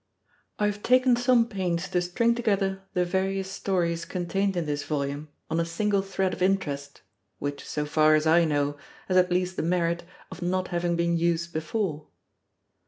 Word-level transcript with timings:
I 0.57 0.65
have 0.65 0.81
taken 0.81 1.15
some 1.15 1.47
pains 1.47 1.87
to 1.89 2.01
string 2.01 2.33
together 2.33 2.81
the 2.95 3.05
various 3.05 3.51
stories 3.51 4.03
contained 4.03 4.57
in 4.57 4.65
this 4.65 4.83
Volume 4.83 5.29
on 5.47 5.59
a 5.59 5.63
single 5.63 6.01
thread 6.01 6.33
of 6.33 6.41
interest, 6.41 7.03
which, 7.37 7.63
so 7.63 7.85
far 7.85 8.15
as 8.15 8.25
I 8.25 8.43
know, 8.43 8.77
has 9.09 9.17
at 9.17 9.31
least 9.31 9.57
the 9.57 9.61
merit 9.61 10.01
of 10.31 10.41
not 10.41 10.69
having 10.69 10.95
been 10.95 11.17
used 11.17 11.53
before. 11.53 12.07